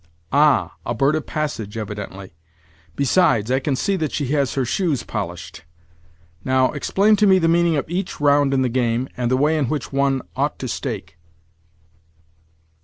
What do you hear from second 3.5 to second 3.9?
I can